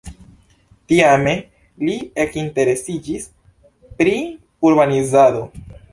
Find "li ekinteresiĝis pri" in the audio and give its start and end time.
1.89-4.17